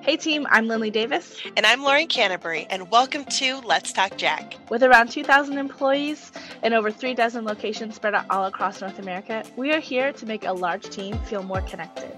Hey 0.00 0.16
team, 0.16 0.46
I'm 0.50 0.66
Lindley 0.66 0.90
Davis. 0.90 1.36
And 1.56 1.66
I'm 1.66 1.82
Lauren 1.82 2.06
Canterbury, 2.06 2.66
and 2.70 2.90
welcome 2.90 3.24
to 3.26 3.58
Let's 3.58 3.92
Talk 3.92 4.16
Jack. 4.16 4.56
With 4.70 4.82
around 4.82 5.10
2,000 5.10 5.58
employees 5.58 6.32
and 6.62 6.72
over 6.74 6.90
three 6.90 7.14
dozen 7.14 7.44
locations 7.44 7.94
spread 7.96 8.14
out 8.14 8.26
all 8.30 8.46
across 8.46 8.80
North 8.80 8.98
America, 8.98 9.44
we 9.56 9.72
are 9.72 9.80
here 9.80 10.12
to 10.12 10.26
make 10.26 10.44
a 10.44 10.52
large 10.52 10.88
team 10.90 11.18
feel 11.20 11.42
more 11.42 11.60
connected. 11.62 12.16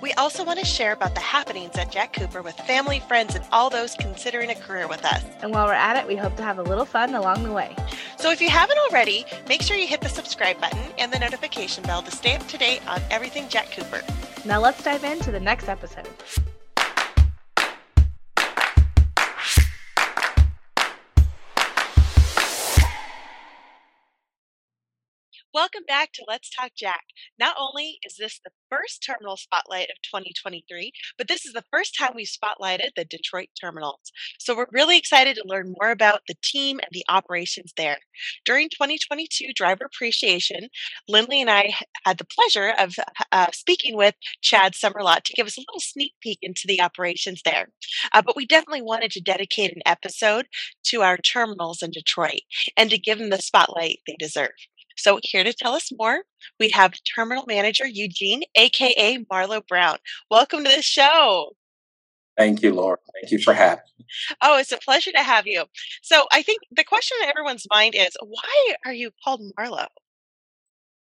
We 0.00 0.12
also 0.12 0.44
want 0.44 0.58
to 0.60 0.64
share 0.64 0.92
about 0.92 1.14
the 1.14 1.20
happenings 1.20 1.76
at 1.76 1.90
Jack 1.90 2.12
Cooper 2.12 2.40
with 2.40 2.54
family, 2.54 3.00
friends, 3.00 3.34
and 3.34 3.44
all 3.50 3.68
those 3.68 3.94
considering 3.94 4.50
a 4.50 4.54
career 4.54 4.86
with 4.86 5.04
us. 5.04 5.24
And 5.42 5.52
while 5.52 5.66
we're 5.66 5.72
at 5.72 5.96
it, 5.96 6.06
we 6.06 6.14
hope 6.14 6.36
to 6.36 6.42
have 6.42 6.58
a 6.58 6.62
little 6.62 6.84
fun 6.84 7.14
along 7.14 7.42
the 7.42 7.52
way. 7.52 7.74
So 8.16 8.30
if 8.30 8.40
you 8.40 8.48
haven't 8.48 8.78
already, 8.88 9.24
make 9.48 9.62
sure 9.62 9.76
you 9.76 9.86
hit 9.88 10.00
the 10.00 10.08
subscribe 10.08 10.60
button 10.60 10.92
and 10.98 11.12
the 11.12 11.18
notification 11.18 11.82
bell 11.82 12.02
to 12.02 12.10
stay 12.10 12.36
up 12.36 12.46
to 12.46 12.58
date 12.58 12.80
on 12.88 13.02
everything 13.10 13.48
Jack 13.48 13.72
Cooper. 13.72 14.02
Now 14.44 14.60
let's 14.60 14.82
dive 14.82 15.04
into 15.04 15.32
the 15.32 15.40
next 15.40 15.68
episode. 15.68 16.08
Welcome 25.58 25.82
back 25.88 26.12
to 26.12 26.24
Let's 26.28 26.50
Talk 26.50 26.70
Jack. 26.76 27.02
Not 27.36 27.56
only 27.58 27.98
is 28.04 28.14
this 28.16 28.38
the 28.44 28.52
first 28.70 29.04
terminal 29.04 29.36
spotlight 29.36 29.88
of 29.90 29.96
2023, 30.04 30.92
but 31.16 31.26
this 31.26 31.44
is 31.44 31.52
the 31.52 31.64
first 31.72 31.96
time 31.98 32.12
we've 32.14 32.28
spotlighted 32.28 32.90
the 32.94 33.04
Detroit 33.04 33.48
terminals. 33.60 34.12
So 34.38 34.56
we're 34.56 34.68
really 34.70 34.96
excited 34.96 35.34
to 35.34 35.42
learn 35.44 35.74
more 35.80 35.90
about 35.90 36.20
the 36.28 36.36
team 36.44 36.78
and 36.78 36.90
the 36.92 37.02
operations 37.08 37.72
there. 37.76 37.98
During 38.44 38.68
2022 38.68 39.46
Driver 39.52 39.86
Appreciation, 39.86 40.68
Lindley 41.08 41.40
and 41.40 41.50
I 41.50 41.74
had 42.04 42.18
the 42.18 42.26
pleasure 42.26 42.72
of 42.78 42.94
uh, 43.32 43.48
speaking 43.52 43.96
with 43.96 44.14
Chad 44.40 44.74
Summerlot 44.74 45.24
to 45.24 45.32
give 45.32 45.48
us 45.48 45.58
a 45.58 45.62
little 45.62 45.80
sneak 45.80 46.12
peek 46.22 46.38
into 46.40 46.68
the 46.68 46.80
operations 46.80 47.42
there. 47.44 47.70
Uh, 48.12 48.22
but 48.22 48.36
we 48.36 48.46
definitely 48.46 48.82
wanted 48.82 49.10
to 49.10 49.20
dedicate 49.20 49.74
an 49.74 49.82
episode 49.84 50.46
to 50.84 51.02
our 51.02 51.16
terminals 51.16 51.82
in 51.82 51.90
Detroit 51.90 52.42
and 52.76 52.90
to 52.90 52.96
give 52.98 53.18
them 53.18 53.30
the 53.30 53.38
spotlight 53.38 53.98
they 54.06 54.14
deserve. 54.20 54.52
So, 54.98 55.20
here 55.22 55.44
to 55.44 55.52
tell 55.52 55.74
us 55.74 55.90
more, 55.96 56.22
we 56.58 56.70
have 56.70 56.92
Terminal 57.14 57.44
Manager 57.46 57.86
Eugene, 57.86 58.42
aka 58.56 59.24
Marlo 59.32 59.64
Brown. 59.66 59.98
Welcome 60.28 60.64
to 60.64 60.70
the 60.74 60.82
show. 60.82 61.52
Thank 62.36 62.62
you, 62.62 62.74
Laura. 62.74 62.96
Thank 63.14 63.30
you 63.30 63.38
for 63.38 63.54
having 63.54 63.84
me. 63.96 64.06
Oh, 64.42 64.58
it's 64.58 64.72
a 64.72 64.78
pleasure 64.78 65.12
to 65.12 65.22
have 65.22 65.46
you. 65.46 65.66
So, 66.02 66.24
I 66.32 66.42
think 66.42 66.62
the 66.72 66.82
question 66.82 67.16
in 67.22 67.28
everyone's 67.28 67.64
mind 67.70 67.94
is 67.96 68.16
why 68.20 68.74
are 68.84 68.92
you 68.92 69.12
called 69.24 69.40
Marlo? 69.56 69.86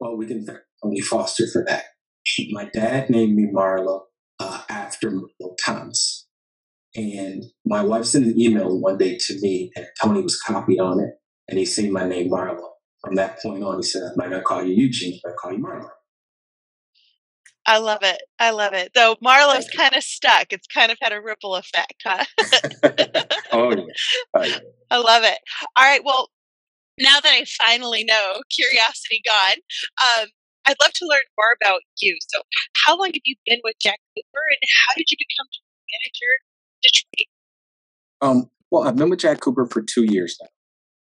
Well, 0.01 0.17
we 0.17 0.27
can 0.27 0.45
thank 0.45 0.59
Tony 0.83 1.01
Foster 1.01 1.47
for 1.47 1.65
that. 1.69 1.85
My 2.51 2.69
dad 2.75 3.11
named 3.11 3.37
me 3.37 3.47
Marlo 3.55 4.01
uh, 4.41 4.63
after 4.69 5.13
Marlo 5.13 5.55
Thomas. 5.65 6.27
And 6.97 7.45
my 7.65 7.83
wife 7.83 8.07
sent 8.07 8.27
an 8.27 8.41
email 8.41 8.81
one 8.81 8.99
day 8.99 9.19
to 9.21 9.41
me, 9.41 9.71
and 9.77 9.87
Tony 10.03 10.21
was 10.21 10.41
copied 10.41 10.81
on 10.81 10.99
it, 10.99 11.11
and 11.49 11.59
he 11.59 11.65
seen 11.65 11.93
my 11.93 12.09
name 12.09 12.31
Marlo 12.31 12.74
from 13.05 13.15
that 13.17 13.41
point 13.41 13.63
on, 13.63 13.77
he 13.77 13.83
said, 13.83 14.03
I'm 14.03 14.15
not 14.17 14.31
going 14.31 14.41
to 14.41 14.43
call 14.43 14.65
you 14.65 14.75
Eugene, 14.75 15.21
but 15.23 15.31
I'm 15.31 15.37
going 15.51 15.59
to 15.59 15.63
call 15.63 15.77
you 15.77 15.83
Marlo. 15.83 15.89
I 17.67 17.79
love 17.79 18.01
it. 18.03 18.23
I 18.39 18.51
love 18.51 18.75
it. 18.75 18.93
Though 18.95 19.17
Marlo's 19.23 19.69
kind 19.71 19.95
of 19.95 20.03
stuck. 20.03 20.53
It's 20.53 20.67
kind 20.67 20.93
of 20.93 20.99
had 21.01 21.13
a 21.13 21.21
ripple 21.21 21.55
effect, 21.55 21.95
huh? 22.05 22.25
oh, 23.53 23.71
yeah. 23.71 23.83
oh, 24.35 24.43
yeah. 24.43 24.59
I 24.91 24.99
love 24.99 25.23
it. 25.25 25.39
All 25.77 25.85
right. 25.85 26.05
Well, 26.05 26.29
now 27.01 27.21
that 27.21 27.33
I 27.33 27.45
finally 27.67 28.05
know, 28.05 28.43
curiosity 28.55 29.23
gone, 29.25 29.57
um, 30.03 30.29
I'd 30.67 30.77
love 30.81 30.93
to 30.93 31.07
learn 31.07 31.23
more 31.39 31.57
about 31.61 31.81
you. 32.01 32.17
So, 32.29 32.41
how 32.85 32.99
long 32.99 33.09
have 33.09 33.23
you 33.25 33.37
been 33.47 33.61
with 33.65 33.77
Jack 33.81 33.99
Cooper, 34.17 34.45
and 34.49 34.69
how 34.87 34.95
did 34.95 35.11
you 35.11 35.17
become 35.19 35.47
manager 35.91 36.33
Detroit? 36.83 37.29
Um, 38.21 38.51
well, 38.71 38.85
I've 38.85 38.97
been 38.97 39.11
with 39.11 39.21
Jack 39.21 39.41
Cooper 39.41 39.67
for 39.67 39.83
two 39.83 40.05
years 40.05 40.39
now. 40.41 40.49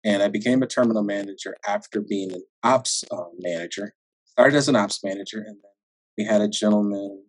And 0.05 0.21
I 0.21 0.27
became 0.27 0.61
a 0.61 0.67
terminal 0.67 1.03
manager 1.03 1.57
after 1.67 1.99
being 1.99 2.31
an 2.31 2.43
ops 2.63 3.03
uh, 3.11 3.23
manager. 3.39 3.95
Started 4.25 4.55
as 4.55 4.69
an 4.69 4.75
ops 4.75 5.03
manager, 5.03 5.39
and 5.39 5.55
then 5.55 5.71
we 6.17 6.25
had 6.25 6.41
a 6.41 6.47
gentleman 6.47 7.23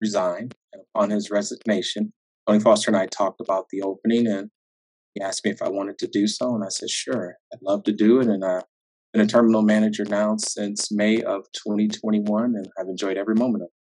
resign. 0.00 0.50
And 0.72 0.82
upon 0.94 1.10
his 1.10 1.30
resignation, 1.30 2.12
Tony 2.46 2.58
Foster 2.58 2.90
and 2.90 2.96
I 2.96 3.06
talked 3.06 3.40
about 3.40 3.66
the 3.70 3.82
opening, 3.82 4.26
and 4.26 4.50
he 5.14 5.22
asked 5.22 5.44
me 5.44 5.52
if 5.52 5.62
I 5.62 5.68
wanted 5.68 5.98
to 5.98 6.08
do 6.08 6.26
so, 6.26 6.54
and 6.54 6.64
I 6.64 6.68
said, 6.70 6.90
sure, 6.90 7.36
I'd 7.52 7.62
love 7.62 7.84
to 7.84 7.92
do 7.92 8.20
it. 8.20 8.26
And 8.26 8.44
I've 8.44 8.64
been 9.12 9.22
a 9.22 9.26
terminal 9.26 9.62
manager 9.62 10.04
now 10.04 10.36
since 10.38 10.90
May 10.90 11.22
of 11.22 11.44
2021, 11.52 12.56
and 12.56 12.66
I've 12.78 12.88
enjoyed 12.88 13.16
every 13.16 13.36
moment 13.36 13.62
of 13.62 13.68
it. 13.68 13.72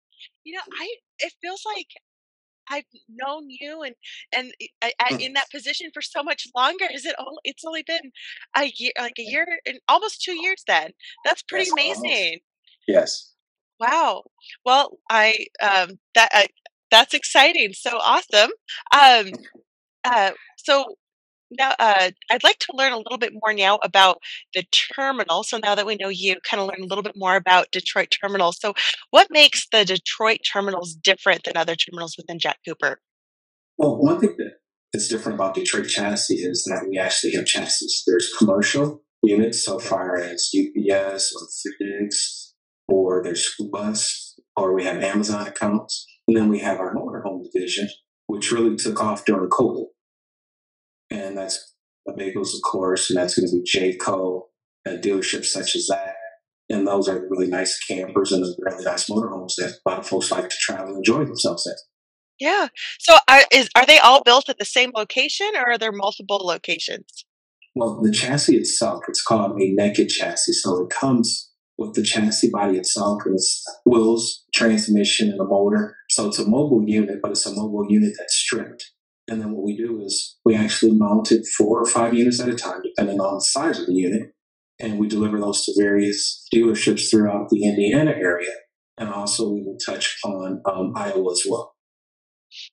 You 0.45 0.55
know, 0.55 0.63
I 0.79 0.89
it 1.21 1.33
feels 1.41 1.63
like 1.65 1.87
I've 2.71 2.85
known 3.09 3.47
you 3.49 3.83
and 3.83 3.95
and 4.37 4.53
I, 4.83 4.93
I, 5.01 5.17
in 5.19 5.33
that 5.35 5.51
position 5.51 5.91
for 5.93 6.03
so 6.03 6.23
much 6.23 6.47
longer. 6.57 6.87
Is 6.93 7.05
it 7.07 7.17
only? 7.19 7.39
It's 7.45 7.65
only 7.65 7.83
been 7.83 8.13
a 8.57 8.73
year, 8.77 8.93
like 8.99 9.19
a 9.19 9.23
year 9.23 9.47
and 9.67 9.81
almost 9.89 10.23
two 10.23 10.41
years. 10.41 10.63
Then 10.67 10.93
that's 11.25 11.43
pretty 11.43 11.67
Yes, 11.67 11.73
almost. 11.87 12.01
amazing. 12.01 12.41
Yes. 12.87 13.33
Wow. 13.79 14.25
Well, 14.65 14.99
I 15.11 15.47
um 15.63 15.99
that 16.15 16.31
uh, 16.35 16.47
that's 16.91 17.15
exciting. 17.15 17.73
So 17.73 17.99
awesome. 17.99 18.51
Um 18.95 19.31
uh 20.05 20.33
so 20.57 20.97
now 21.51 21.75
uh 21.79 22.11
I'd 22.31 22.45
like 22.45 22.59
to 22.61 22.73
learn 22.75 22.93
a 22.93 22.99
little 22.99 23.19
bit 23.19 23.33
more 23.33 23.53
now 23.53 23.79
about 23.83 24.19
the 24.55 24.65
terminal. 24.95 25.43
So 25.43 25.59
now 25.59 25.75
that 25.75 25.87
we 25.87 25.97
know 25.97 26.09
you, 26.09 26.37
kind 26.49 26.61
of 26.61 26.69
learn 26.69 26.83
a 26.83 26.87
little 26.87 27.03
bit 27.03 27.17
more 27.17 27.37
about 27.37 27.71
Detroit 27.71 28.15
terminals. 28.21 28.59
So 28.61 28.75
what 29.11 29.29
makes 29.31 29.67
the 29.71 29.85
Detroit 29.85 30.41
terminals 30.51 30.95
different 30.95 31.45
than 31.45 31.57
other 31.57 31.77
terminals 31.77 32.17
within 32.17 32.39
Jack 32.39 32.59
Cooper? 32.67 33.01
Well, 33.79 33.97
one 33.97 34.21
thing 34.21 34.35
that 34.39 34.55
is 34.93 35.09
different 35.09 35.37
about 35.37 35.55
Detroit 35.55 35.89
chassis 35.89 36.35
is 36.35 36.65
that 36.65 36.87
we 36.89 36.99
actually 36.99 37.33
have 37.33 37.47
chassis. 37.47 37.87
There's 38.07 38.33
commercial 38.37 39.03
units 39.23 39.65
so 39.65 39.79
far 39.79 40.17
as 40.17 40.51
UPS 40.55 41.35
or 41.35 41.47
FedEx, 41.47 42.53
or 42.89 43.23
there's 43.23 43.43
school 43.43 43.71
bus, 43.71 44.39
or 44.57 44.75
we 44.75 44.85
have 44.85 45.03
Amazon 45.03 45.47
accounts. 45.47 46.07
And 46.27 46.37
then 46.37 46.49
we 46.49 46.61
have 46.61 46.79
our 46.79 46.95
motorhome 46.95 47.43
division, 47.51 47.89
which 48.27 48.53
really 48.53 48.77
took 48.77 49.03
off 49.03 49.25
during 49.25 49.51
COVID. 49.51 49.87
And 51.11 51.37
that's 51.37 51.75
the 52.07 52.13
Bagels, 52.13 52.55
of 52.55 52.63
course, 52.71 53.11
and 53.11 53.19
that's 53.19 53.39
going 53.39 53.49
to 53.49 53.57
be 53.57 53.63
Jayco 53.63 54.43
and 54.85 55.03
dealerships 55.03 55.47
such 55.47 55.75
as 55.77 55.87
that. 55.89 56.15
And 56.69 56.87
those 56.87 57.09
are 57.09 57.27
really 57.29 57.49
nice 57.49 57.79
campers 57.85 58.31
and 58.33 58.45
really 58.61 58.85
nice 58.85 59.11
motorhomes 59.11 59.57
that 59.57 59.79
a 59.85 59.91
lot 59.91 59.99
of 59.99 60.07
folks 60.07 60.31
like 60.31 60.49
to 60.49 60.57
travel 60.61 60.89
and 60.89 60.99
enjoy 60.99 61.25
themselves 61.25 61.67
at. 61.67 61.77
Yeah. 62.39 62.69
So 62.99 63.17
are 63.29 63.43
is 63.53 63.69
are 63.77 63.85
they 63.85 63.99
all 63.99 64.23
built 64.23 64.49
at 64.49 64.59
the 64.59 64.65
same 64.65 64.93
location 64.95 65.51
or 65.57 65.73
are 65.73 65.79
there 65.79 65.93
multiple 65.93 66.39
locations? 66.39 67.25
Well, 67.75 68.01
the 68.01 68.11
chassis 68.11 68.57
itself, 68.57 69.03
it's 69.09 69.23
called 69.23 69.61
a 69.61 69.75
naked 69.75 70.09
chassis. 70.09 70.55
So 70.55 70.83
it 70.85 70.91
comes 70.91 71.51
with 71.77 71.95
the 71.95 72.03
chassis 72.03 72.51
body 72.51 72.77
itself, 72.77 73.23
and 73.25 73.35
it's 73.35 73.65
wheels, 73.87 74.45
transmission, 74.55 75.31
and 75.31 75.41
a 75.41 75.45
motor. 75.45 75.97
So 76.11 76.29
it's 76.29 76.39
a 76.39 76.49
mobile 76.49 76.85
unit, 76.87 77.21
but 77.23 77.31
it's 77.31 77.47
a 77.47 77.55
mobile 77.55 77.87
unit 77.89 78.13
that's 78.19 78.37
stripped. 78.37 78.93
And 79.31 79.41
then 79.41 79.53
what 79.53 79.65
we 79.65 79.77
do 79.77 80.03
is 80.03 80.37
we 80.45 80.57
actually 80.57 80.93
mount 80.93 81.31
it 81.31 81.47
four 81.57 81.81
or 81.81 81.87
five 81.87 82.15
units 82.15 82.41
at 82.41 82.49
a 82.49 82.55
time, 82.57 82.83
depending 82.83 83.21
on 83.21 83.35
the 83.35 83.41
size 83.41 83.79
of 83.79 83.87
the 83.87 83.95
unit. 83.95 84.33
And 84.81 84.99
we 84.99 85.07
deliver 85.07 85.39
those 85.39 85.65
to 85.67 85.75
various 85.79 86.49
dealerships 86.53 87.09
throughout 87.09 87.49
the 87.49 87.65
Indiana 87.65 88.11
area. 88.11 88.51
And 88.99 89.09
also 89.09 89.49
we 89.49 89.63
will 89.63 89.79
touch 89.79 90.19
on 90.25 90.61
um, 90.65 90.93
Iowa 90.97 91.31
as 91.31 91.45
well. 91.49 91.77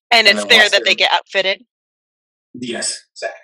And 0.09 0.27
And 0.27 0.39
it's 0.39 0.47
there 0.47 0.67
that 0.67 0.83
they 0.83 0.95
get 0.95 1.11
outfitted. 1.11 1.63
Yes, 2.55 2.99
exactly. 3.13 3.41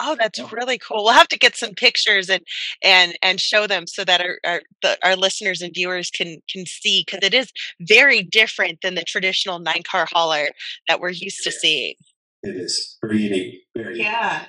Oh, 0.00 0.14
that's 0.18 0.38
really 0.52 0.78
cool. 0.78 1.04
We'll 1.04 1.14
have 1.14 1.28
to 1.28 1.38
get 1.38 1.56
some 1.56 1.74
pictures 1.74 2.28
and 2.28 2.42
and 2.84 3.18
and 3.22 3.40
show 3.40 3.66
them 3.66 3.86
so 3.86 4.04
that 4.04 4.20
our 4.20 4.38
our, 4.44 4.62
the, 4.82 4.98
our 5.02 5.16
listeners 5.16 5.60
and 5.60 5.72
viewers 5.74 6.10
can 6.10 6.40
can 6.48 6.66
see 6.66 7.04
because 7.04 7.26
it 7.26 7.34
is 7.34 7.50
very 7.80 8.22
different 8.22 8.80
than 8.82 8.94
the 8.94 9.02
traditional 9.02 9.58
nine 9.58 9.82
car 9.90 10.06
hauler 10.12 10.48
that 10.88 11.00
we're 11.00 11.08
used 11.10 11.42
to 11.44 11.50
seeing. 11.50 11.94
It 12.42 12.56
is 12.56 12.96
very 13.02 13.18
unique. 13.18 13.62
Very 13.76 13.98
unique. 13.98 14.06
Yeah. 14.06 14.46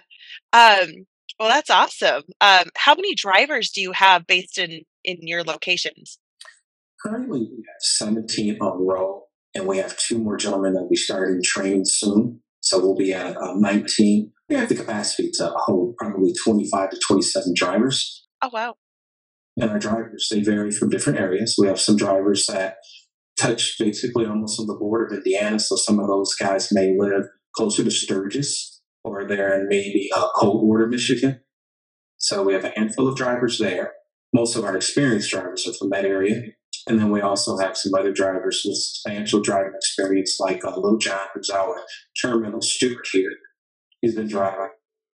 Um. 0.54 1.06
Well, 1.40 1.50
that's 1.50 1.70
awesome. 1.70 2.24
Um. 2.42 2.66
How 2.78 2.96
many 2.96 3.16
drivers 3.16 3.72
do 3.72 3.82
you 3.82 3.92
have 3.94 4.28
based 4.28 4.58
in 4.58 4.82
in 5.04 5.18
your 5.22 5.44
locations? 5.44 6.20
Currently, 7.02 7.40
we 7.40 7.64
have 7.68 7.82
17 7.82 8.58
on 8.60 8.86
roll, 8.86 9.30
and 9.56 9.66
we 9.66 9.78
have 9.78 9.98
two 9.98 10.20
more 10.20 10.36
gentlemen 10.36 10.74
that 10.74 10.88
we 10.90 10.98
starting 10.98 11.42
training 11.44 11.86
soon. 11.86 12.42
So 12.62 12.80
we'll 12.80 12.96
be 12.96 13.14
at 13.14 13.38
uh, 13.38 13.54
19. 13.56 14.32
We 14.50 14.56
have 14.56 14.68
the 14.68 14.76
capacity 14.76 15.32
to 15.36 15.54
hold 15.56 15.96
probably 15.96 16.34
25 16.44 16.90
to 16.90 17.00
27 17.08 17.54
drivers. 17.56 18.28
Oh 18.42 18.50
wow. 18.52 18.76
And 19.58 19.70
our 19.70 19.80
drivers, 19.80 20.28
they 20.32 20.42
vary 20.42 20.72
from 20.72 20.90
different 20.90 21.20
areas. 21.20 21.56
We 21.58 21.68
have 21.68 21.80
some 21.80 21.98
drivers 21.98 22.48
that 22.48 22.78
touch 23.38 23.76
basically 23.80 24.26
almost 24.26 24.60
on 24.60 24.68
the 24.68 24.76
border 24.76 25.06
of 25.06 25.14
Indiana. 25.14 25.60
So 25.60 25.76
some 25.76 26.00
of 26.00 26.08
those 26.08 26.36
guys 26.36 26.70
may 26.72 26.96
live 26.98 27.24
closer 27.60 27.84
to 27.84 27.92
Sturgis 27.92 28.82
or 29.04 29.28
they're 29.28 29.60
in 29.60 29.68
maybe 29.68 30.10
uh, 30.16 30.30
Coldwater, 30.34 30.88
Michigan. 30.88 31.42
So 32.16 32.42
we 32.42 32.54
have 32.54 32.64
a 32.64 32.72
handful 32.74 33.10
of 33.10 33.18
drivers 33.18 33.60
there. 33.60 33.92
Most 34.34 34.56
of 34.56 34.64
our 34.64 34.78
experienced 34.78 35.30
drivers 35.30 35.68
are 35.68 35.74
from 35.74 35.90
that 35.90 36.06
area. 36.06 36.42
And 36.88 36.98
then 36.98 37.12
we 37.12 37.20
also 37.20 37.58
have 37.58 37.76
some 37.76 37.94
other 37.94 38.14
drivers 38.14 38.62
with 38.64 38.78
substantial 38.78 39.42
driving 39.42 39.74
experience, 39.76 40.40
like 40.40 40.64
uh, 40.64 40.74
Lil 40.78 41.00
John, 41.00 41.28
who's 41.34 41.50
our 41.50 41.82
terminal 42.22 42.62
steward 42.62 43.06
here. 43.12 43.34
He's 44.00 44.16
been 44.16 44.30
driving 44.30 44.70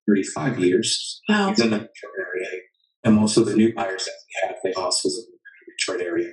35 0.08 0.60
years. 0.60 1.22
Wow. 1.28 1.50
He's 1.50 1.60
in 1.60 1.72
the 1.72 1.78
Detroit 1.80 2.14
area. 2.20 2.62
And 3.04 3.16
most 3.16 3.38
of 3.38 3.48
the 3.48 3.56
new 3.56 3.74
hires 3.76 4.06
that 4.06 4.12
we 4.12 4.48
have, 4.48 4.58
they 4.64 4.74
also 4.74 5.10
live 5.10 5.26
in 5.28 5.34
the 5.66 5.74
Detroit 5.80 6.02
area. 6.02 6.32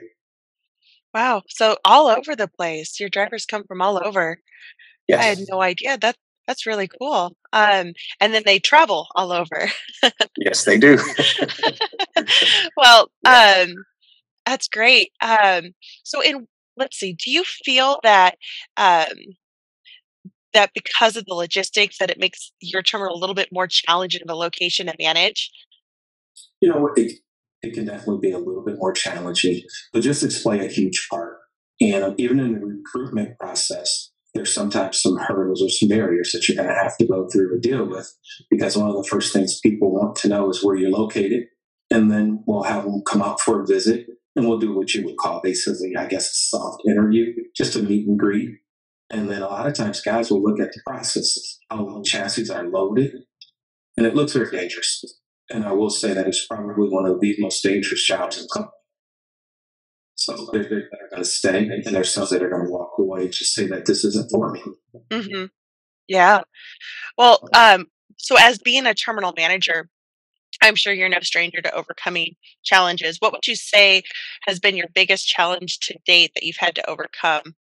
Wow. 1.15 1.43
So 1.49 1.79
all 1.87 2.09
over 2.09 2.37
the 2.37 2.49
place. 2.49 3.01
Your 3.01 3.09
drivers 3.09 3.47
come 3.47 3.65
from 3.65 3.81
all 3.81 3.99
over. 4.07 4.41
I 5.13 5.23
had 5.23 5.39
no 5.49 5.61
idea. 5.61 5.99
That 5.99 6.17
that's 6.47 6.67
really 6.67 6.89
cool. 6.89 7.37
Um, 7.53 7.93
and 8.21 8.35
then 8.35 8.43
they 8.45 8.59
travel 8.59 9.07
all 9.15 9.33
over. 9.33 9.71
Yes, 10.37 10.65
they 10.65 10.79
do. 10.79 10.99
well, 12.77 13.11
um, 13.25 13.75
that's 14.45 14.69
great. 14.69 15.13
Um, 15.21 15.73
so 16.03 16.21
in 16.21 16.47
let's 16.77 16.99
see, 16.99 17.13
do 17.13 17.31
you 17.31 17.45
feel 17.45 18.01
that 18.03 18.37
um 18.77 19.17
that 20.55 20.71
because 20.75 21.17
of 21.17 21.25
the 21.27 21.35
logistics 21.35 21.99
that 21.99 22.11
it 22.11 22.19
makes 22.19 22.53
your 22.61 22.83
terminal 22.83 23.17
a 23.17 23.19
little 23.19 23.35
bit 23.35 23.49
more 23.53 23.67
challenging 23.67 24.23
of 24.23 24.31
a 24.31 24.35
location 24.35 24.87
to 24.87 24.95
manage? 24.99 25.51
you 26.63 26.69
know, 26.69 26.91
it, 26.97 27.13
it 27.63 27.75
can 27.75 27.85
definitely 27.85 28.29
be 28.29 28.33
a 28.33 28.39
little 28.39 28.65
bit 28.65 28.77
more 28.79 28.93
challenging. 28.93 29.63
Logistics 29.93 30.43
play 30.43 30.65
a 30.65 30.69
huge 30.69 31.09
part. 31.11 31.39
And 31.81 32.19
even 32.19 32.39
in 32.39 32.55
the 32.55 32.61
recruitment 32.61 33.39
process, 33.39 34.12
there's 34.43 34.53
sometimes 34.53 35.01
some 35.01 35.17
hurdles 35.19 35.63
or 35.63 35.69
some 35.69 35.89
barriers 35.89 36.33
that 36.33 36.49
you're 36.49 36.57
going 36.57 36.69
to 36.69 36.83
have 36.83 36.97
to 36.97 37.07
go 37.07 37.29
through 37.29 37.55
or 37.55 37.59
deal 37.61 37.87
with 37.89 38.13
because 38.51 38.77
one 38.77 38.91
of 38.91 38.97
the 38.97 39.09
first 39.09 39.33
things 39.33 39.61
people 39.61 39.93
want 39.93 40.17
to 40.17 40.29
know 40.29 40.51
is 40.51 40.65
where 40.65 40.75
you're 40.75 40.91
located. 40.91 41.45
And 41.93 42.11
then 42.11 42.43
we'll 42.45 42.65
have 42.65 42.83
them 42.83 43.03
come 43.07 43.23
out 43.23 43.41
for 43.41 43.63
a 43.63 43.67
visit 43.67 44.09
and 44.35 44.49
we'll 44.49 44.59
do 44.59 44.75
what 44.75 44.95
you 44.95 45.05
would 45.05 45.17
call 45.17 45.41
basically, 45.45 45.95
I 45.97 46.07
guess, 46.07 46.29
a 46.29 46.35
soft 46.35 46.83
interview, 46.89 47.27
just 47.55 47.77
a 47.77 47.83
meet 47.85 48.09
and 48.09 48.19
greet. 48.19 48.51
And 49.11 49.31
then 49.31 49.43
a 49.43 49.47
lot 49.47 49.69
of 49.69 49.75
times 49.75 50.01
guys 50.01 50.29
will 50.29 50.43
look 50.43 50.59
at 50.59 50.73
the 50.73 50.81
process, 50.85 51.61
how 51.71 51.85
long 51.85 52.03
chassis 52.03 52.51
are 52.51 52.67
loaded, 52.67 53.15
and 53.97 54.07
it 54.07 54.17
looks 54.17 54.33
very 54.33 54.51
dangerous. 54.51 55.05
And 55.51 55.65
I 55.65 55.73
will 55.73 55.91
say 55.91 56.15
that 56.15 56.27
it's 56.27 56.47
probably 56.49 56.89
one 56.89 57.07
of 57.07 57.21
the 57.21 57.37
most 57.39 57.63
dangerous 57.63 58.05
jobs 58.05 58.41
in 58.41 58.49
company. 58.53 58.73
So 60.15 60.51
there, 60.53 60.63
there 60.63 60.89
that 60.91 61.01
are 61.01 61.09
going 61.11 61.23
to 61.23 61.29
stay, 61.29 61.67
and 61.67 61.85
there's 61.85 62.13
some 62.13 62.27
that 62.31 62.43
are 62.43 62.51
going 62.51 62.67
to 62.67 62.71
walk 62.71 62.93
away 62.99 63.23
and 63.23 63.33
just 63.33 63.55
say 63.55 63.67
that 63.67 63.87
this 63.87 64.05
isn't 64.05 64.31
for 64.31 64.53
me. 64.53 64.63
Mm-hmm. 65.11 65.47
Yeah. 66.07 66.43
Well, 67.17 67.49
um, 67.55 67.87
so 68.19 68.37
as 68.39 68.59
being 68.59 68.87
a 68.87 68.95
terminal 68.95 69.33
manager, 69.37 69.89
I'm 70.63 70.77
sure 70.77 70.93
you're 70.93 71.09
no 71.09 71.21
stranger 71.21 71.61
to 71.63 71.75
overcoming 71.75 72.37
challenges. 72.63 73.17
What 73.19 73.33
would 73.33 73.47
you 73.47 73.57
say 73.57 74.03
has 74.47 74.61
been 74.61 74.77
your 74.77 74.89
biggest 74.95 75.27
challenge 75.27 75.79
to 75.81 75.99
date 76.07 76.33
that 76.35 76.45
you've 76.45 76.57
had 76.59 76.75
to 76.77 76.89
overcome? 76.89 77.55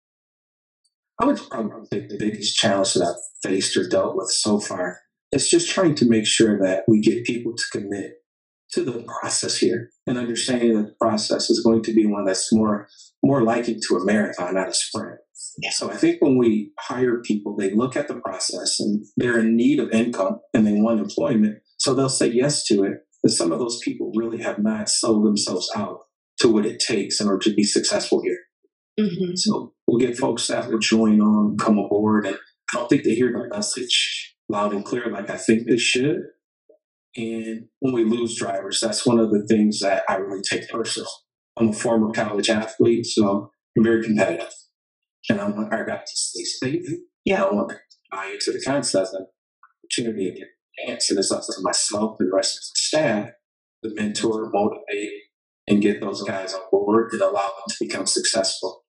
I 1.20 1.26
would 1.26 1.38
probably 1.50 1.88
say 1.92 2.08
the 2.08 2.18
biggest 2.18 2.58
challenge 2.58 2.94
that 2.94 3.04
I've 3.04 3.50
faced 3.50 3.78
or 3.78 3.88
dealt 3.88 4.16
with 4.16 4.30
so 4.30 4.60
far 4.60 5.02
is 5.32 5.50
just 5.50 5.70
trying 5.70 5.96
to 5.96 6.06
make 6.08 6.26
sure 6.26 6.60
that 6.60 6.84
we 6.88 7.00
get 7.00 7.26
people 7.26 7.56
to 7.56 7.64
commit 7.72 8.21
to 8.74 8.84
the 8.84 9.04
process 9.22 9.58
here 9.58 9.90
and 10.08 10.18
understanding 10.18 10.76
that 10.76 10.88
the 10.88 10.96
process 11.00 11.50
is 11.50 11.62
going 11.64 11.84
to 11.84 11.94
be 11.94 12.06
one 12.06 12.26
that's 12.26 12.54
more 12.54 12.88
more 13.24 13.44
likened 13.44 13.84
to 13.88 13.98
a 13.98 14.06
marathon, 14.06 14.56
not 14.56 14.70
a 14.70 14.74
sprint. 14.74 15.20
Yeah. 15.60 15.70
So 15.72 15.92
I 15.92 15.96
think 15.96 16.22
when 16.22 16.38
we 16.38 16.72
hire 16.80 17.22
people, 17.22 17.56
they 17.56 17.74
look 17.74 17.96
at 17.96 18.08
the 18.08 18.16
process 18.16 18.80
and 18.80 19.06
they're 19.18 19.40
in 19.40 19.56
need 19.56 19.80
of 19.80 19.92
income 19.92 20.40
and 20.54 20.66
they 20.66 20.74
want 20.74 21.00
employment. 21.00 21.60
So 21.78 21.94
they'll 21.94 22.10
say 22.10 22.28
yes 22.28 22.66
to 22.66 22.84
it. 22.84 23.06
But 23.22 23.32
some 23.32 23.52
of 23.52 23.60
those 23.60 23.80
people 23.80 24.12
really 24.16 24.42
have 24.42 24.60
not 24.60 24.90
sold 24.90 25.26
themselves 25.26 25.70
out 25.76 26.00
to 26.40 26.50
what 26.50 26.66
it 26.66 26.80
takes 26.80 27.22
in 27.22 27.28
order 27.28 27.40
to 27.40 27.54
be 27.54 27.64
successful 27.64 28.22
here. 28.24 28.40
Mm-hmm. 29.00 29.36
So 29.36 29.74
we'll 29.88 30.00
get 30.00 30.18
folks 30.18 30.48
that 30.48 30.70
will 30.70 30.80
join 30.80 31.22
on, 31.22 31.58
come 31.58 31.78
aboard, 31.78 32.26
and 32.26 32.36
I 32.36 32.78
don't 32.78 32.90
think 32.90 33.04
they 33.04 33.14
hear 33.14 33.32
the 33.32 33.48
message 33.56 34.36
loud 34.50 34.74
and 34.74 34.84
clear 34.84 35.10
like 35.12 35.30
I 35.30 35.38
think 35.38 35.68
they 35.68 35.78
should. 35.78 36.22
And 37.16 37.66
when 37.80 37.94
we 37.94 38.04
lose 38.06 38.38
drivers, 38.38 38.80
that's 38.80 39.06
one 39.06 39.20
of 39.20 39.32
the 39.32 39.46
things 39.48 39.80
that 39.80 40.04
I 40.08 40.16
really 40.16 40.42
take 40.42 40.70
personal. 40.70 41.10
I'm 41.58 41.70
a 41.70 41.74
former 41.74 42.12
college 42.12 42.50
athlete, 42.50 43.06
so 43.06 43.52
I'm 43.78 43.84
very 43.84 44.04
competitive. 44.04 44.54
And 45.30 45.40
I 45.40 45.50
want 45.50 45.74
our 45.74 45.86
guys 45.86 46.10
to 46.10 46.16
stay 46.16 46.44
safe. 46.44 46.86
Yeah. 47.26 47.44
I 47.44 47.54
want 47.54 47.70
to 47.70 47.78
buy 48.12 48.28
into 48.28 48.52
the 48.52 48.62
concept 48.62 49.10
of 49.14 49.28
opportunity 49.84 50.32
to 50.32 50.38
get 50.38 50.48
a 50.48 50.88
chance. 50.88 51.10
And 51.10 51.20
it's 51.20 51.32
up 51.32 51.42
to 51.42 51.62
myself 51.62 52.16
and 52.20 52.30
the 52.30 52.36
rest 52.36 52.58
of 52.58 52.62
the 52.62 52.72
staff 52.76 53.30
to 53.84 53.94
mentor, 53.94 54.50
motivate, 54.52 55.12
and 55.68 55.82
get 55.82 56.02
those 56.02 56.24
guys 56.24 56.54
on 56.54 56.62
board 56.72 57.12
and 57.12 57.22
allow 57.22 57.48
them 57.48 57.68
to 57.70 57.76
become 57.80 58.06
successful. 58.06 58.81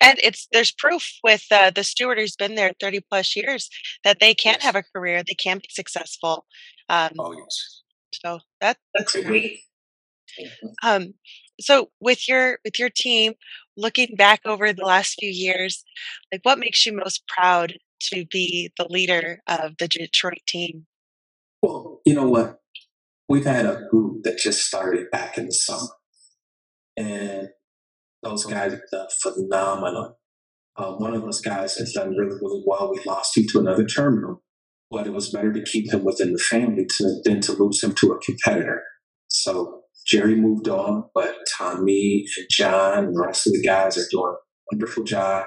And 0.00 0.18
it's 0.22 0.48
there's 0.52 0.72
proof 0.72 1.04
with 1.22 1.44
uh, 1.50 1.70
the 1.70 1.84
steward 1.84 2.18
who's 2.18 2.36
been 2.36 2.54
there 2.54 2.72
30 2.80 3.00
plus 3.08 3.36
years 3.36 3.68
that 4.04 4.18
they 4.20 4.34
can 4.34 4.58
have 4.60 4.76
a 4.76 4.82
career, 4.94 5.22
they 5.26 5.34
can 5.34 5.58
be 5.58 5.68
successful. 5.70 6.46
Um, 6.88 7.10
Oh, 7.18 7.32
yes. 7.32 7.82
so 8.12 8.40
that 8.60 8.78
that's 8.94 9.12
great. 9.22 9.60
Um, 10.82 11.14
so 11.60 11.88
with 12.00 12.28
your 12.28 12.58
with 12.64 12.78
your 12.78 12.90
team, 12.90 13.34
looking 13.76 14.16
back 14.16 14.40
over 14.44 14.72
the 14.72 14.84
last 14.84 15.16
few 15.18 15.30
years, 15.30 15.84
like 16.30 16.42
what 16.42 16.58
makes 16.58 16.84
you 16.84 16.92
most 16.92 17.22
proud 17.26 17.78
to 18.02 18.26
be 18.26 18.70
the 18.76 18.86
leader 18.90 19.40
of 19.46 19.74
the 19.78 19.88
Detroit 19.88 20.40
team? 20.46 20.86
Well, 21.62 22.00
you 22.04 22.14
know 22.14 22.28
what? 22.28 22.60
We've 23.28 23.46
had 23.46 23.66
a 23.66 23.86
group 23.90 24.22
that 24.24 24.38
just 24.38 24.66
started 24.66 25.10
back 25.10 25.38
in 25.38 25.46
the 25.46 25.52
summer. 25.52 25.88
And 26.96 27.48
those 28.22 28.44
guys 28.44 28.72
have 28.72 28.80
done 28.90 29.06
phenomenal. 29.22 30.18
Uh, 30.76 30.92
one 30.92 31.14
of 31.14 31.22
those 31.22 31.40
guys 31.40 31.76
has 31.76 31.92
done 31.92 32.10
really, 32.10 32.36
really 32.40 32.62
well. 32.66 32.92
We 32.92 33.00
lost 33.04 33.36
him 33.36 33.46
to 33.52 33.60
another 33.60 33.86
terminal, 33.86 34.42
but 34.90 35.06
it 35.06 35.12
was 35.12 35.30
better 35.30 35.52
to 35.52 35.62
keep 35.62 35.92
him 35.92 36.04
within 36.04 36.32
the 36.32 36.38
family 36.38 36.86
to, 36.98 37.20
than 37.24 37.40
to 37.42 37.52
lose 37.52 37.82
him 37.82 37.94
to 37.94 38.12
a 38.12 38.20
competitor. 38.20 38.82
So 39.28 39.82
Jerry 40.06 40.36
moved 40.36 40.68
on, 40.68 41.04
but 41.14 41.34
Tommy 41.56 42.24
and 42.36 42.46
John 42.50 43.04
and 43.04 43.16
the 43.16 43.20
rest 43.20 43.46
of 43.46 43.54
the 43.54 43.62
guys 43.62 43.96
are 43.96 44.08
doing 44.10 44.34
a 44.34 44.74
wonderful 44.74 45.04
job. 45.04 45.46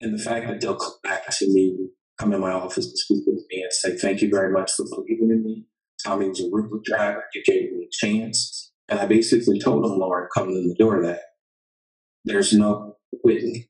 And 0.00 0.18
the 0.18 0.22
fact 0.22 0.46
that 0.46 0.60
they'll 0.60 0.76
come 0.76 0.94
back 1.02 1.28
to 1.38 1.52
me, 1.52 1.88
come 2.18 2.32
in 2.32 2.40
my 2.40 2.52
office 2.52 2.86
and 2.86 2.98
speak 2.98 3.22
with 3.26 3.44
me 3.50 3.62
and 3.62 3.72
say, 3.72 3.96
thank 3.96 4.22
you 4.22 4.30
very 4.30 4.52
much 4.52 4.72
for 4.72 4.84
believing 4.90 5.30
in 5.30 5.42
me. 5.44 5.66
Tommy 6.04 6.28
was 6.28 6.40
a 6.40 6.48
rookie 6.50 6.82
driver. 6.84 7.24
You 7.34 7.42
gave 7.44 7.72
me 7.72 7.86
a 7.86 8.06
chance. 8.06 8.72
And 8.88 8.98
I 8.98 9.06
basically 9.06 9.58
told 9.58 9.84
him, 9.84 9.98
Lauren, 9.98 10.28
coming 10.34 10.56
in 10.56 10.68
the 10.68 10.74
door, 10.74 11.02
that 11.02 11.20
there's 12.24 12.52
no 12.52 12.96
quitting. 13.22 13.64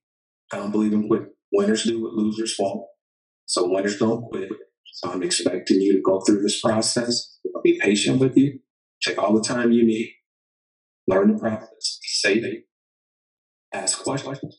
I 0.53 0.57
don't 0.57 0.71
believe 0.71 0.93
in 0.93 1.09
quitting. 1.09 1.31
Winners 1.53 1.85
do 1.85 2.03
what 2.03 2.15
losers 2.15 2.57
won't. 2.59 2.87
So 3.47 3.69
winners 3.71 3.99
don't 3.99 4.25
quit. 4.31 4.51
So 4.93 5.11
I'm 5.11 5.23
expecting 5.23 5.81
you 5.81 5.93
to 5.95 6.03
go 6.03 6.21
through 6.21 6.43
this 6.43 6.61
process. 6.61 7.39
I'll 7.55 7.63
be 7.63 7.79
patient 7.81 8.21
with 8.21 8.37
you. 8.37 8.61
Take 9.03 9.19
all 9.19 9.35
the 9.35 9.43
time 9.43 9.73
you 9.73 9.85
need. 9.85 10.15
Learn 11.07 11.33
the 11.33 11.39
process. 11.39 11.99
Be 12.03 12.09
safe. 12.09 12.65
Ask 13.73 14.03
questions. 14.03 14.57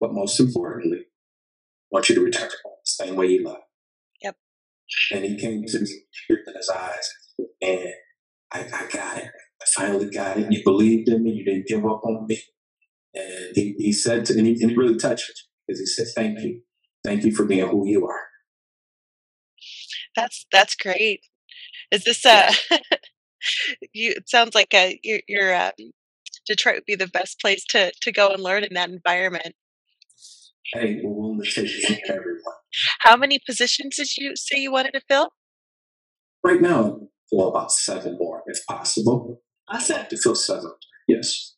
But 0.00 0.12
most 0.12 0.38
importantly, 0.38 0.98
I 1.00 1.86
want 1.90 2.08
you 2.08 2.14
to 2.16 2.20
return 2.20 2.48
the 2.48 2.70
same 2.84 3.16
way 3.16 3.26
you 3.26 3.46
left. 3.46 3.62
Yep. 4.22 4.36
And 5.12 5.24
he 5.24 5.38
came 5.38 5.64
to 5.64 5.78
me 5.78 5.80
with 5.80 5.90
tears 6.28 6.46
in 6.46 6.54
his 6.54 6.68
eyes. 6.68 7.10
And 7.62 7.88
I, 8.52 8.60
I 8.60 8.88
got 8.92 9.18
it. 9.18 9.30
I 9.60 9.64
finally 9.76 10.10
got 10.10 10.38
it. 10.38 10.52
You 10.52 10.62
believed 10.64 11.08
in 11.08 11.22
me. 11.22 11.30
You 11.30 11.44
didn't 11.44 11.66
give 11.66 11.84
up 11.84 12.04
on 12.04 12.26
me. 12.26 12.38
And 13.18 13.56
he, 13.56 13.74
he 13.78 13.92
said 13.92 14.24
to, 14.26 14.38
and 14.38 14.46
he, 14.46 14.62
and 14.62 14.76
really 14.76 14.96
touched 14.96 15.28
me 15.28 15.34
because 15.66 15.80
he 15.80 15.86
said, 15.86 16.06
thank 16.14 16.40
you. 16.40 16.60
Thank 17.04 17.24
you 17.24 17.32
for 17.32 17.44
being 17.44 17.66
who 17.68 17.86
you 17.86 18.06
are. 18.06 18.20
That's 20.16 20.46
that's 20.50 20.74
great. 20.74 21.20
Is 21.90 22.04
this 22.04 22.26
uh 22.26 22.52
you 23.92 24.12
it 24.16 24.28
sounds 24.28 24.54
like 24.54 24.74
uh 24.74 24.90
your 25.02 25.20
your 25.28 25.54
um, 25.54 25.72
Detroit 26.46 26.76
would 26.76 26.86
be 26.86 26.96
the 26.96 27.06
best 27.08 27.40
place 27.40 27.64
to 27.70 27.92
to 28.02 28.12
go 28.12 28.30
and 28.30 28.42
learn 28.42 28.64
in 28.64 28.74
that 28.74 28.90
environment. 28.90 29.54
Hey, 30.72 31.00
we're 31.02 31.12
willing 31.12 31.42
to 31.42 31.50
take 31.50 32.10
everyone. 32.10 32.42
How 33.00 33.16
many 33.16 33.38
positions 33.44 33.96
did 33.96 34.16
you 34.16 34.34
say 34.36 34.58
you 34.58 34.72
wanted 34.72 34.92
to 34.92 35.00
fill? 35.08 35.30
Right 36.44 36.60
now, 36.60 37.00
well, 37.32 37.48
about 37.48 37.72
seven 37.72 38.18
more 38.18 38.42
if 38.46 38.58
possible. 38.66 39.42
I 39.68 39.78
said 39.78 40.10
to 40.10 40.16
fill 40.16 40.34
seven. 40.34 40.72
Yes. 41.06 41.54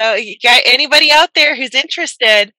So 0.00 0.14
you 0.14 0.36
got 0.42 0.62
anybody 0.64 1.10
out 1.12 1.30
there 1.34 1.56
who's 1.56 1.74
interested, 1.74 2.52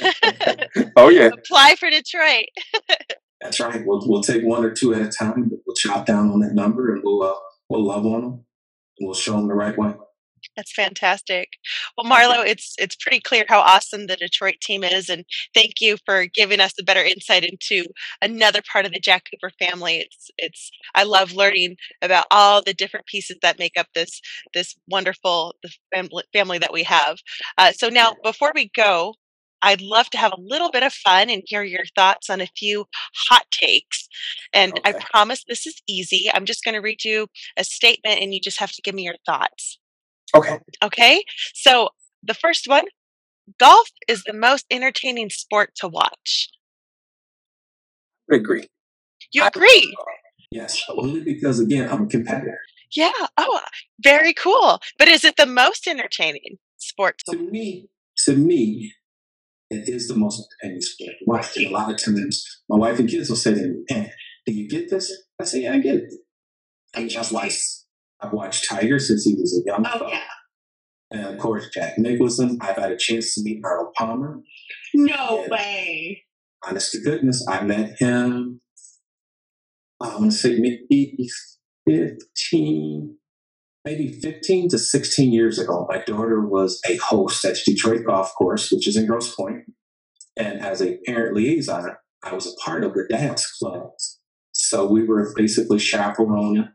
oh, 0.96 1.08
yeah. 1.08 1.30
apply 1.32 1.76
for 1.78 1.90
Detroit. 1.90 2.46
That's 3.40 3.60
right. 3.60 3.82
We'll, 3.84 4.02
we'll 4.06 4.22
take 4.22 4.42
one 4.42 4.64
or 4.64 4.70
two 4.72 4.94
at 4.94 5.02
a 5.02 5.08
time. 5.08 5.48
But 5.48 5.58
we'll 5.66 5.76
chop 5.76 6.06
down 6.06 6.30
on 6.30 6.40
that 6.40 6.54
number 6.54 6.94
and 6.94 7.02
we'll, 7.04 7.22
uh, 7.22 7.34
we'll 7.68 7.86
love 7.86 8.06
on 8.06 8.22
them 8.22 8.32
and 8.98 9.06
we'll 9.06 9.14
show 9.14 9.32
them 9.32 9.48
the 9.48 9.54
right 9.54 9.76
way. 9.76 9.94
That's 10.56 10.72
fantastic. 10.72 11.50
Well, 11.96 12.10
Marlo, 12.10 12.46
it's 12.46 12.74
it's 12.78 12.96
pretty 12.96 13.20
clear 13.20 13.44
how 13.48 13.60
awesome 13.60 14.06
the 14.06 14.16
Detroit 14.16 14.56
team 14.62 14.82
is, 14.84 15.08
and 15.08 15.24
thank 15.54 15.80
you 15.80 15.96
for 16.06 16.26
giving 16.26 16.60
us 16.60 16.72
a 16.80 16.84
better 16.84 17.02
insight 17.02 17.44
into 17.44 17.84
another 18.22 18.60
part 18.70 18.86
of 18.86 18.92
the 18.92 19.00
Jack 19.00 19.24
Cooper 19.30 19.52
family. 19.58 19.98
It's 19.98 20.30
it's 20.38 20.70
I 20.94 21.04
love 21.04 21.32
learning 21.32 21.76
about 22.02 22.26
all 22.30 22.62
the 22.62 22.74
different 22.74 23.06
pieces 23.06 23.36
that 23.42 23.58
make 23.58 23.76
up 23.78 23.88
this 23.94 24.20
this 24.54 24.74
wonderful 24.88 25.54
family 25.94 26.24
family 26.32 26.58
that 26.58 26.72
we 26.72 26.82
have. 26.84 27.18
Uh, 27.58 27.72
so 27.72 27.88
now, 27.88 28.14
before 28.24 28.52
we 28.54 28.70
go, 28.74 29.14
I'd 29.62 29.80
love 29.80 30.10
to 30.10 30.18
have 30.18 30.32
a 30.32 30.40
little 30.40 30.70
bit 30.70 30.82
of 30.82 30.92
fun 30.92 31.30
and 31.30 31.42
hear 31.46 31.62
your 31.62 31.84
thoughts 31.94 32.30
on 32.30 32.40
a 32.40 32.46
few 32.56 32.86
hot 33.28 33.46
takes. 33.50 34.08
And 34.52 34.72
okay. 34.78 34.90
I 34.90 34.92
promise 34.92 35.44
this 35.48 35.66
is 35.66 35.82
easy. 35.88 36.26
I'm 36.32 36.44
just 36.46 36.64
going 36.64 36.74
to 36.74 36.80
read 36.80 37.04
you 37.04 37.26
a 37.56 37.64
statement, 37.64 38.20
and 38.20 38.32
you 38.32 38.40
just 38.40 38.60
have 38.60 38.72
to 38.72 38.82
give 38.82 38.94
me 38.94 39.04
your 39.04 39.16
thoughts. 39.26 39.78
Okay. 40.34 40.58
Okay. 40.82 41.24
So 41.54 41.90
the 42.22 42.34
first 42.34 42.66
one 42.66 42.84
golf 43.58 43.88
is 44.08 44.24
the 44.24 44.32
most 44.32 44.66
entertaining 44.70 45.30
sport 45.30 45.70
to 45.76 45.88
watch. 45.88 46.50
I 48.30 48.36
agree. 48.36 48.66
You 49.32 49.44
agree? 49.44 49.96
Yes, 50.50 50.82
only 50.88 51.22
because, 51.22 51.60
again, 51.60 51.88
I'm 51.90 52.04
a 52.04 52.06
competitor. 52.06 52.58
Yeah. 52.94 53.10
Oh, 53.36 53.60
very 54.02 54.32
cool. 54.32 54.80
But 54.98 55.08
is 55.08 55.24
it 55.24 55.36
the 55.36 55.46
most 55.46 55.86
entertaining 55.86 56.58
sport 56.78 57.20
to, 57.26 57.36
to 57.36 57.42
me? 57.50 57.88
To 58.24 58.36
me, 58.36 58.92
it 59.70 59.88
is 59.88 60.08
the 60.08 60.16
most 60.16 60.46
entertaining 60.62 60.80
sport 60.80 61.10
to 61.18 61.24
watch. 61.26 61.56
And 61.56 61.66
a 61.66 61.70
lot 61.70 61.90
of 61.90 62.02
times, 62.02 62.44
my 62.68 62.76
wife 62.78 62.98
and 62.98 63.08
kids 63.08 63.28
will 63.28 63.36
say 63.36 63.54
to 63.54 63.60
me, 63.60 63.84
"Man, 63.90 64.10
do 64.46 64.52
you 64.52 64.68
get 64.68 64.90
this?" 64.90 65.12
I 65.40 65.44
say, 65.44 65.62
"Yeah, 65.62 65.74
I 65.74 65.78
get 65.78 65.96
it." 65.96 66.14
I 66.94 67.06
just 67.06 67.32
like 67.32 67.52
I've 68.20 68.32
watched 68.32 68.68
Tiger 68.68 68.98
since 68.98 69.24
he 69.24 69.34
was 69.34 69.60
a 69.60 69.66
young 69.66 69.86
oh, 69.86 70.08
Yeah. 70.08 70.22
And 71.10 71.24
of 71.26 71.38
course, 71.38 71.68
Jack 71.72 71.98
Nicklaus. 71.98 72.40
I've 72.40 72.76
had 72.76 72.90
a 72.90 72.96
chance 72.96 73.34
to 73.34 73.42
meet 73.42 73.62
Arnold 73.64 73.94
Palmer. 73.94 74.40
No 74.94 75.42
and 75.42 75.50
way. 75.50 76.24
Honest 76.66 76.92
to 76.92 77.00
goodness, 77.00 77.46
I 77.48 77.62
met 77.62 77.96
him, 78.00 78.60
I 80.00 80.08
want 80.08 80.32
to 80.32 80.36
say 80.36 80.58
maybe 80.58 81.28
15, 81.86 83.16
maybe 83.84 84.12
15 84.20 84.68
to 84.70 84.78
16 84.78 85.32
years 85.32 85.58
ago. 85.58 85.86
My 85.88 85.98
daughter 85.98 86.44
was 86.44 86.80
a 86.88 86.96
host 86.96 87.44
at 87.44 87.56
Detroit 87.64 88.04
Golf 88.04 88.32
Course, 88.34 88.70
which 88.70 88.88
is 88.88 88.96
in 88.96 89.06
Grosse 89.06 89.34
Pointe. 89.34 89.64
And 90.36 90.60
as 90.60 90.82
a 90.82 90.98
parent 91.06 91.34
liaison, 91.36 91.96
I 92.22 92.34
was 92.34 92.46
a 92.46 92.54
part 92.62 92.84
of 92.84 92.92
the 92.94 93.06
dance 93.08 93.50
club. 93.52 93.90
So 94.52 94.86
we 94.86 95.04
were 95.04 95.32
basically 95.34 95.78
chaperoning 95.78 96.68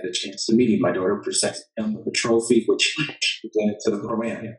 had 0.00 0.10
a 0.10 0.12
chance 0.12 0.46
to 0.46 0.54
meet. 0.54 0.80
My 0.80 0.92
daughter 0.92 1.20
presented 1.22 1.62
him 1.76 1.94
with 1.94 2.06
a 2.06 2.10
trophy, 2.10 2.64
which 2.66 2.94
presented 2.98 3.78
to 3.80 3.90
the 3.90 3.98
Pro-Am. 3.98 4.56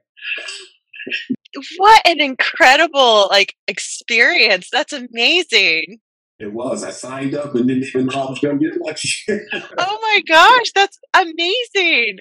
What 1.77 2.07
an 2.07 2.21
incredible 2.21 3.27
like 3.29 3.55
experience! 3.67 4.69
That's 4.71 4.93
amazing. 4.93 5.99
It 6.39 6.53
was. 6.53 6.83
I 6.83 6.91
signed 6.91 7.35
up 7.35 7.53
and 7.55 7.67
didn't 7.67 7.83
even 7.83 8.07
know 8.07 8.21
I 8.21 8.29
was 8.29 8.39
going 8.39 8.59
to 8.59 8.69
get 8.69 8.81
lucky. 8.81 9.09
oh 9.77 9.99
my 10.01 10.21
gosh, 10.27 10.71
that's 10.73 10.97
amazing! 11.13 12.17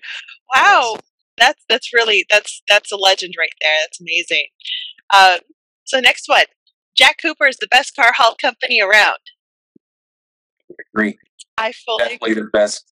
Wow, 0.55 0.97
that's 1.39 1.63
that's 1.69 1.93
really 1.95 2.25
that's 2.31 2.63
that's 2.69 2.91
a 2.91 2.97
legend 2.97 3.35
right 3.39 3.53
there. 3.61 3.77
That's 3.83 4.01
amazing. 4.01 4.47
Um, 5.15 5.39
so 5.85 6.01
next 6.01 6.29
one, 6.29 6.45
Jack 6.97 7.17
Cooper 7.21 7.47
is 7.47 7.59
the 7.59 7.69
best 7.71 7.95
car 7.95 8.13
haul 8.17 8.35
company 8.41 8.81
around. 8.81 9.19
Agree. 10.95 11.19
I 11.61 11.73
fully 11.73 11.99
definitely 11.99 12.33
agree. 12.33 12.43
the 12.43 12.51
best 12.53 12.91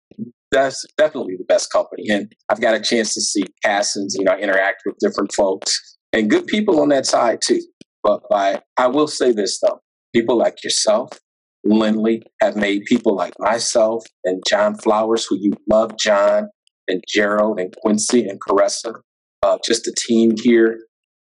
that's 0.51 0.85
definitely 0.97 1.35
the 1.37 1.45
best 1.45 1.71
company. 1.71 2.05
And 2.09 2.31
I've 2.49 2.61
got 2.61 2.75
a 2.75 2.79
chance 2.79 3.13
to 3.13 3.21
see 3.21 3.43
Cassens, 3.63 4.13
you 4.13 4.23
know, 4.23 4.37
interact 4.37 4.83
with 4.85 4.95
different 4.99 5.33
folks 5.33 5.97
and 6.13 6.29
good 6.29 6.47
people 6.47 6.81
on 6.81 6.89
that 6.89 7.05
side 7.05 7.39
too. 7.43 7.61
But 8.03 8.21
by, 8.29 8.61
I 8.77 8.87
will 8.87 9.07
say 9.07 9.31
this 9.31 9.59
though, 9.59 9.81
people 10.13 10.37
like 10.37 10.63
yourself, 10.63 11.09
Lindley, 11.65 12.23
have 12.41 12.55
made 12.55 12.85
people 12.85 13.15
like 13.15 13.33
myself 13.39 14.05
and 14.23 14.41
John 14.47 14.75
Flowers, 14.75 15.25
who 15.25 15.37
you 15.37 15.53
love, 15.69 15.97
John 15.99 16.47
and 16.87 17.03
Gerald 17.07 17.59
and 17.59 17.75
Quincy 17.81 18.25
and 18.25 18.39
Caressa, 18.39 18.93
uh, 19.43 19.57
just 19.65 19.87
a 19.87 19.93
team 20.07 20.35
here. 20.41 20.79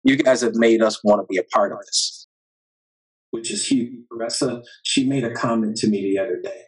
You 0.04 0.16
guys 0.16 0.42
have 0.42 0.54
made 0.54 0.82
us 0.82 1.00
want 1.02 1.20
to 1.20 1.26
be 1.28 1.38
a 1.38 1.44
part 1.52 1.72
of 1.72 1.78
this. 1.86 2.28
Which 3.32 3.50
is 3.50 3.66
huge. 3.66 4.04
Caressa, 4.12 4.62
she 4.84 5.08
made 5.08 5.24
a 5.24 5.32
comment 5.32 5.76
to 5.78 5.88
me 5.88 6.12
the 6.14 6.22
other 6.22 6.40
day 6.40 6.66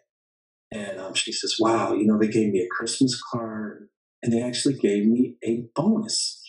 and 0.71 0.99
um, 0.99 1.15
she 1.15 1.33
says, 1.33 1.57
wow, 1.59 1.95
you 1.95 2.07
know, 2.07 2.19
they 2.19 2.29
gave 2.29 2.53
me 2.53 2.61
a 2.61 2.69
Christmas 2.71 3.21
card 3.33 3.89
and 4.23 4.33
they 4.33 4.43
actually 4.43 4.75
gave 4.75 5.07
me 5.07 5.37
a 5.45 5.65
bonus. 5.75 6.43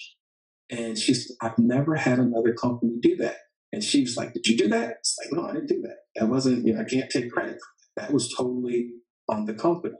And 0.69 0.97
she's, 0.97 1.35
I've 1.41 1.57
never 1.57 1.95
had 1.95 2.19
another 2.19 2.53
company 2.53 2.93
do 3.01 3.15
that. 3.17 3.37
And 3.71 3.83
she 3.83 4.01
was 4.01 4.17
like, 4.17 4.33
did 4.33 4.47
you 4.47 4.57
do 4.57 4.67
that? 4.69 4.97
It's 4.99 5.15
like, 5.19 5.31
no, 5.31 5.47
I 5.47 5.53
didn't 5.53 5.69
do 5.69 5.81
that. 5.81 5.97
That 6.15 6.29
wasn't, 6.29 6.65
you 6.65 6.73
know, 6.73 6.81
I 6.81 6.85
can't 6.85 7.09
take 7.09 7.31
credit 7.31 7.53
for 7.53 7.67
that. 7.97 8.07
That 8.07 8.13
was 8.13 8.33
totally 8.35 8.91
on 9.29 9.45
the 9.45 9.53
company. 9.53 9.95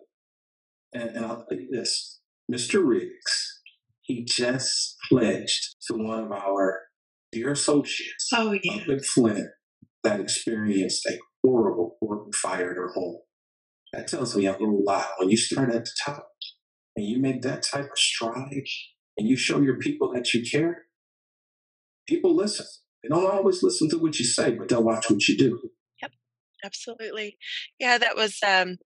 And, 0.93 1.09
and 1.09 1.25
I'll 1.25 1.45
tell 1.45 1.57
you 1.57 1.69
this, 1.71 2.19
Mr. 2.51 2.85
Riggs, 2.85 3.61
he 4.01 4.25
just 4.25 4.95
pledged 5.07 5.75
to 5.87 5.93
one 5.93 6.23
of 6.23 6.31
our 6.31 6.79
dear 7.31 7.51
associates 7.51 8.29
oh, 8.33 8.57
yeah. 8.63 8.73
up 8.73 8.87
in 8.87 8.99
Flint 8.99 9.47
that 10.03 10.19
experienced 10.19 11.05
a 11.05 11.19
horrible, 11.43 11.97
horrible 11.99 12.31
fire 12.33 12.71
at 12.71 12.77
her 12.77 12.91
home. 12.93 13.19
That 13.93 14.07
tells 14.07 14.35
me 14.35 14.45
a 14.45 14.53
whole 14.53 14.83
lot. 14.83 15.07
When 15.17 15.29
you 15.29 15.37
start 15.37 15.73
at 15.73 15.85
the 15.85 15.91
top 16.05 16.29
and 16.95 17.05
you 17.05 17.19
make 17.19 17.41
that 17.41 17.63
type 17.63 17.85
of 17.91 17.97
stride 17.97 18.65
and 19.17 19.27
you 19.27 19.35
show 19.35 19.59
your 19.61 19.77
people 19.77 20.13
that 20.13 20.33
you 20.33 20.43
care, 20.49 20.85
people 22.07 22.35
listen. 22.35 22.65
They 23.01 23.09
don't 23.09 23.31
always 23.31 23.63
listen 23.63 23.89
to 23.89 23.97
what 23.97 24.19
you 24.19 24.25
say, 24.25 24.51
but 24.51 24.67
they'll 24.67 24.83
watch 24.83 25.09
what 25.09 25.27
you 25.27 25.37
do. 25.37 25.59
Yep, 26.01 26.11
absolutely. 26.63 27.37
Yeah, 27.79 27.97
that 27.97 28.15
was 28.15 28.37
um, 28.45 28.77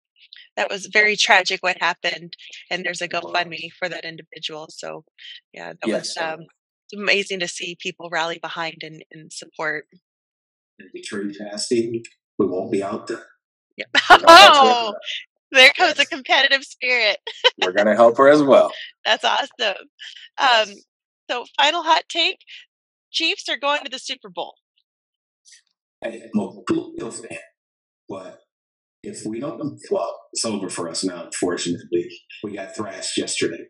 that 0.55 0.69
was 0.69 0.85
very 0.85 1.15
tragic 1.15 1.61
what 1.61 1.77
happened, 1.81 2.37
and 2.69 2.85
there's 2.85 3.01
a 3.01 3.07
GoFundMe 3.07 3.71
for 3.77 3.89
that 3.89 4.05
individual. 4.05 4.67
So, 4.69 5.03
yeah, 5.51 5.73
that 5.73 5.87
yes. 5.87 6.15
was 6.15 6.17
um, 6.17 6.39
amazing 6.95 7.39
to 7.39 7.47
see 7.47 7.75
people 7.79 8.09
rally 8.11 8.39
behind 8.39 8.83
and, 8.83 9.03
and 9.11 9.33
support. 9.33 9.85
Detroit 10.93 11.33
Chastity, 11.33 12.03
we 12.37 12.45
won't 12.45 12.71
be 12.71 12.83
out 12.83 13.07
there. 13.07 13.25
Yep. 13.77 13.87
Oh, 14.27 14.93
there 15.51 15.71
comes 15.77 15.97
yes. 15.97 16.07
a 16.07 16.09
competitive 16.09 16.63
spirit. 16.63 17.17
We're 17.61 17.73
going 17.73 17.87
to 17.87 17.95
help 17.95 18.17
her 18.17 18.27
as 18.29 18.41
well. 18.41 18.71
That's 19.05 19.23
awesome. 19.23 19.83
Um, 20.37 20.75
so, 21.29 21.45
final 21.57 21.83
hot 21.83 22.03
take 22.09 22.39
Chiefs 23.11 23.47
are 23.49 23.57
going 23.57 23.83
to 23.83 23.89
the 23.89 23.99
Super 23.99 24.29
Bowl. 24.29 24.55
Hey, 26.03 26.23
I'm 26.33 26.39
a 26.39 26.51
Bill 26.97 27.11
fan, 27.11 27.37
but 28.09 28.39
if 29.03 29.25
we 29.25 29.39
don't, 29.39 29.79
well, 29.91 30.19
it's 30.33 30.43
over 30.43 30.69
for 30.69 30.89
us 30.89 31.03
now, 31.03 31.25
unfortunately. 31.25 32.09
We 32.43 32.55
got 32.55 32.75
thrashed 32.75 33.17
yesterday. 33.17 33.65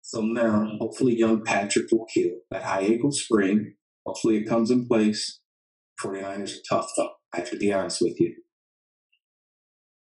So 0.00 0.22
now, 0.22 0.66
hopefully, 0.80 1.16
young 1.16 1.44
Patrick 1.44 1.86
will 1.92 2.06
kill 2.12 2.30
that 2.50 2.62
high 2.62 2.80
ankle 2.80 3.12
spring. 3.12 3.74
Hopefully, 4.06 4.38
it 4.38 4.48
comes 4.48 4.70
in 4.70 4.88
place. 4.88 5.40
49ers 6.02 6.54
are 6.54 6.62
tough, 6.68 6.90
though. 6.96 7.10
I 7.32 7.38
have 7.38 7.50
to 7.50 7.58
be 7.58 7.72
honest 7.72 8.00
with 8.00 8.18
you. 8.18 8.34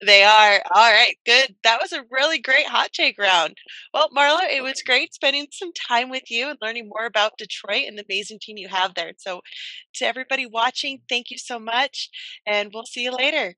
They 0.05 0.23
are. 0.23 0.63
All 0.75 0.93
right, 0.93 1.17
good. 1.25 1.55
That 1.63 1.81
was 1.81 1.93
a 1.93 2.05
really 2.11 2.39
great 2.39 2.67
hot 2.67 2.93
take 2.93 3.19
round. 3.19 3.57
Well, 3.93 4.09
Marlo, 4.11 4.41
it 4.43 4.63
was 4.63 4.83
great 4.83 5.15
spending 5.15 5.47
some 5.51 5.73
time 5.73 6.11
with 6.11 6.31
you 6.31 6.49
and 6.49 6.59
learning 6.61 6.89
more 6.89 7.07
about 7.07 7.39
Detroit 7.39 7.85
and 7.87 7.97
the 7.97 8.05
amazing 8.09 8.39
team 8.41 8.57
you 8.57 8.69
have 8.69 8.95
there. 8.95 9.13
So, 9.19 9.41
to 9.95 10.07
everybody 10.07 10.47
watching, 10.47 11.01
thank 11.09 11.31
you 11.31 11.39
so 11.39 11.59
much, 11.59 12.11
and 12.47 12.71
we'll 12.73 12.87
see 12.87 13.05
you 13.05 13.13
later. 13.13 13.55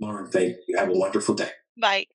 Lauren, 0.00 0.30
thank 0.30 0.56
you. 0.68 0.78
Have 0.78 0.90
a 0.90 0.92
wonderful 0.92 1.34
day. 1.34 1.50
Bye. 1.80 2.06